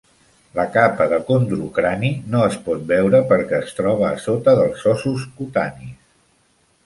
[0.59, 5.27] La capa de condrocrani no es pot veure perquè es troba a sota dels ossos
[5.37, 5.93] cutanis.